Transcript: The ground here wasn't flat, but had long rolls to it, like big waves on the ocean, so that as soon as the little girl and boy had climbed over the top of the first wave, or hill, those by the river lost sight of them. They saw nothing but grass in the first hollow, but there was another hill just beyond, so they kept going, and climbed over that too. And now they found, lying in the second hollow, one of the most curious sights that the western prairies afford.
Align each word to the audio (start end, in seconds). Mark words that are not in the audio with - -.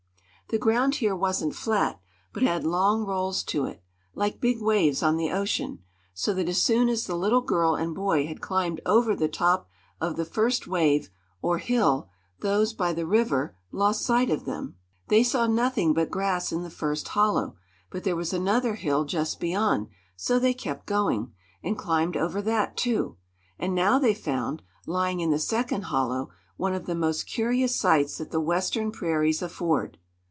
The 0.49 0.57
ground 0.57 0.95
here 0.95 1.15
wasn't 1.15 1.55
flat, 1.55 2.01
but 2.33 2.43
had 2.43 2.65
long 2.65 3.05
rolls 3.05 3.41
to 3.43 3.63
it, 3.63 3.81
like 4.13 4.41
big 4.41 4.61
waves 4.61 5.01
on 5.01 5.15
the 5.15 5.31
ocean, 5.31 5.79
so 6.13 6.33
that 6.33 6.49
as 6.49 6.61
soon 6.61 6.89
as 6.89 7.07
the 7.07 7.15
little 7.15 7.39
girl 7.39 7.75
and 7.75 7.95
boy 7.95 8.27
had 8.27 8.41
climbed 8.41 8.81
over 8.85 9.15
the 9.15 9.29
top 9.29 9.69
of 10.01 10.17
the 10.17 10.25
first 10.25 10.67
wave, 10.67 11.09
or 11.41 11.59
hill, 11.59 12.09
those 12.41 12.73
by 12.73 12.91
the 12.91 13.05
river 13.07 13.55
lost 13.71 14.01
sight 14.01 14.29
of 14.29 14.43
them. 14.43 14.75
They 15.07 15.23
saw 15.23 15.47
nothing 15.47 15.93
but 15.93 16.11
grass 16.11 16.51
in 16.51 16.63
the 16.63 16.69
first 16.69 17.07
hollow, 17.07 17.55
but 17.89 18.03
there 18.03 18.17
was 18.17 18.33
another 18.33 18.75
hill 18.75 19.05
just 19.05 19.39
beyond, 19.39 19.87
so 20.17 20.37
they 20.37 20.53
kept 20.53 20.85
going, 20.85 21.31
and 21.63 21.77
climbed 21.79 22.17
over 22.17 22.41
that 22.41 22.75
too. 22.75 23.15
And 23.57 23.73
now 23.73 23.99
they 23.99 24.13
found, 24.13 24.63
lying 24.85 25.21
in 25.21 25.31
the 25.31 25.39
second 25.39 25.83
hollow, 25.83 26.29
one 26.57 26.73
of 26.73 26.87
the 26.87 26.93
most 26.95 27.25
curious 27.25 27.73
sights 27.73 28.17
that 28.17 28.31
the 28.31 28.41
western 28.41 28.91
prairies 28.91 29.41
afford. 29.41 29.97